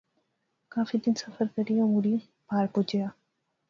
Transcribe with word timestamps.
کافی 0.73 0.97
دن 1.03 1.13
سفر 1.23 1.47
کری 1.55 1.75
او 1.81 1.87
مڑی 1.93 2.15
پار 2.47 2.65
پجیا 2.73 3.07